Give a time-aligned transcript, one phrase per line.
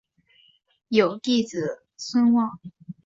[0.87, 2.59] 有弟子孙望。